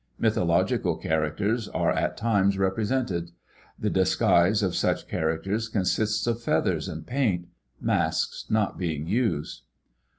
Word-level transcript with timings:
Mythological 0.17 0.97
char 0.99 1.29
acters 1.29 1.69
are 1.75 1.91
at 1.91 2.17
times 2.17 2.57
represented. 2.57 3.29
The 3.77 3.91
disguise 3.91 4.63
of 4.63 4.73
such 4.73 5.07
characters 5.07 5.69
consists 5.69 6.25
of 6.25 6.41
feathers 6.41 6.87
and 6.87 7.05
paint, 7.05 7.45
masks 7.79 8.45
not 8.49 8.79
being 8.79 9.05
used. 9.05 9.61